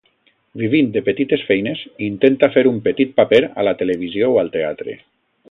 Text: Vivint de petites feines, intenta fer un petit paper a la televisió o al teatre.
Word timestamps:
Vivint 0.59 0.87
de 0.95 1.03
petites 1.09 1.43
feines, 1.49 1.83
intenta 2.07 2.49
fer 2.57 2.65
un 2.71 2.81
petit 2.89 3.13
paper 3.21 3.43
a 3.53 3.67
la 3.69 3.75
televisió 3.83 4.33
o 4.33 4.43
al 4.45 4.51
teatre. 4.59 4.99